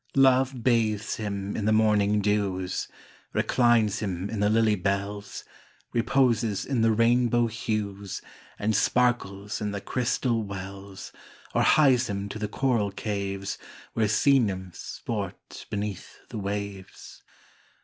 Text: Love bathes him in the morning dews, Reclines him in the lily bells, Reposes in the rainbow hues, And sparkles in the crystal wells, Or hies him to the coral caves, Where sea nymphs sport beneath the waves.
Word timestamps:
Love 0.15 0.63
bathes 0.63 1.17
him 1.17 1.55
in 1.55 1.65
the 1.65 1.71
morning 1.71 2.21
dews, 2.21 2.87
Reclines 3.33 3.99
him 3.99 4.31
in 4.31 4.39
the 4.39 4.49
lily 4.49 4.73
bells, 4.73 5.43
Reposes 5.93 6.65
in 6.65 6.81
the 6.81 6.91
rainbow 6.91 7.45
hues, 7.45 8.19
And 8.57 8.75
sparkles 8.75 9.61
in 9.61 9.73
the 9.73 9.79
crystal 9.79 10.41
wells, 10.43 11.11
Or 11.53 11.61
hies 11.61 12.09
him 12.09 12.29
to 12.29 12.39
the 12.39 12.47
coral 12.47 12.89
caves, 12.91 13.59
Where 13.93 14.07
sea 14.07 14.39
nymphs 14.39 14.79
sport 14.79 15.67
beneath 15.69 16.17
the 16.29 16.39
waves. 16.39 17.21